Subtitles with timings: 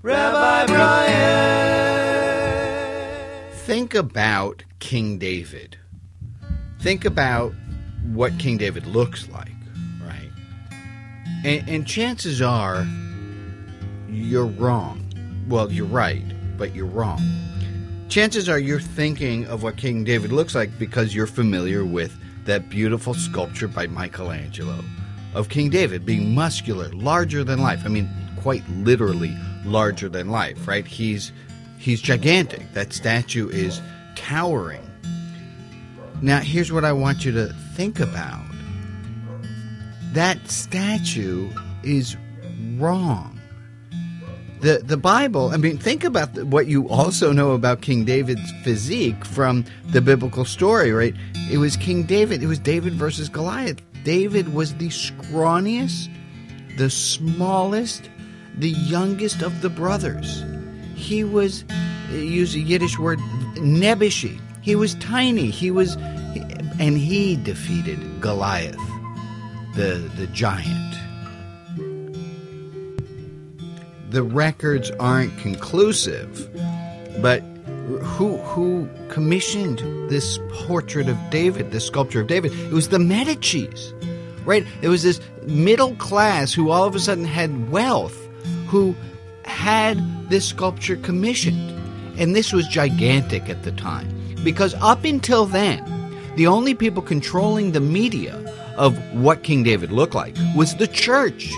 [0.00, 1.78] Rabbi Brian.
[3.52, 5.76] Think about King David.
[6.80, 7.52] Think about
[8.12, 9.50] what King David looks like,
[10.00, 10.30] right?
[11.44, 12.86] And, and chances are
[14.08, 15.04] you're wrong.
[15.48, 16.22] Well, you're right,
[16.56, 17.20] but you're wrong.
[18.08, 22.70] Chances are you're thinking of what King David looks like because you're familiar with that
[22.70, 24.78] beautiful sculpture by Michelangelo
[25.34, 27.82] of King David being muscular, larger than life.
[27.84, 28.08] I mean,
[28.40, 30.86] quite literally larger than life, right?
[30.86, 31.32] He's
[31.78, 32.72] he's gigantic.
[32.72, 33.80] That statue is
[34.14, 34.84] towering.
[36.20, 38.44] Now, here's what I want you to think about.
[40.12, 41.50] That statue
[41.84, 42.16] is
[42.76, 43.40] wrong.
[44.60, 48.50] The the Bible, I mean, think about the, what you also know about King David's
[48.64, 51.14] physique from the biblical story, right?
[51.50, 53.80] It was King David, it was David versus Goliath.
[54.02, 56.08] David was the scrawniest,
[56.76, 58.10] the smallest,
[58.58, 60.44] the youngest of the brothers.
[60.94, 61.64] He was,
[62.10, 63.18] use a Yiddish word,
[63.54, 64.40] nebishi.
[64.62, 65.50] He was tiny.
[65.50, 65.96] He was,
[66.78, 68.76] and he defeated Goliath,
[69.74, 70.94] the the giant.
[74.10, 76.48] The records aren't conclusive,
[77.22, 77.40] but
[78.02, 79.78] who who commissioned
[80.10, 82.52] this portrait of David, this sculpture of David?
[82.52, 83.94] It was the Medici's,
[84.44, 84.66] right?
[84.82, 88.27] It was this middle class who all of a sudden had wealth,
[88.68, 88.94] who
[89.44, 91.70] had this sculpture commissioned,
[92.18, 94.08] and this was gigantic at the time
[94.44, 95.84] because up until then,
[96.36, 98.36] the only people controlling the media
[98.76, 101.52] of what King David looked like was the church,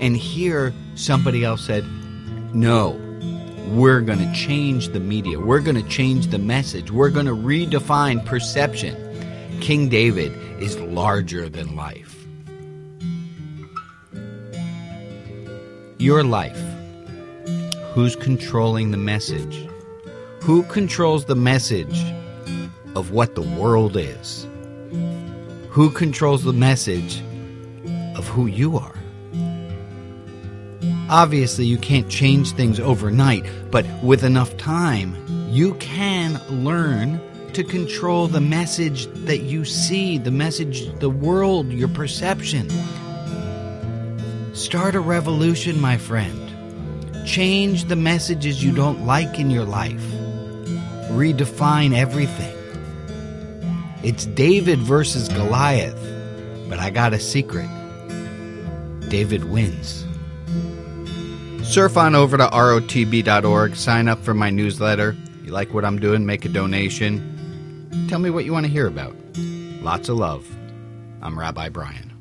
[0.00, 1.84] and here somebody else said,
[2.54, 3.00] "No."
[3.72, 5.38] we're going to change the media.
[5.38, 6.90] We're going to change the message.
[6.90, 8.96] We're going to redefine perception.
[9.60, 12.21] King David is larger than life.
[16.02, 16.60] Your life.
[17.94, 19.68] Who's controlling the message?
[20.40, 22.04] Who controls the message
[22.96, 24.48] of what the world is?
[25.68, 27.22] Who controls the message
[28.16, 28.96] of who you are?
[31.08, 35.14] Obviously, you can't change things overnight, but with enough time,
[35.50, 37.20] you can learn
[37.52, 42.68] to control the message that you see, the message, the world, your perception.
[44.54, 47.26] Start a revolution, my friend.
[47.26, 50.02] Change the messages you don't like in your life.
[51.08, 52.54] Redefine everything.
[54.02, 55.96] It's David versus Goliath,
[56.68, 57.68] but I got a secret.
[59.08, 60.04] David wins.
[61.62, 65.16] Surf on over to rotb.org, sign up for my newsletter.
[65.42, 68.06] You like what I'm doing, make a donation.
[68.10, 69.16] Tell me what you want to hear about.
[69.80, 70.46] Lots of love.
[71.22, 72.11] I'm Rabbi Brian.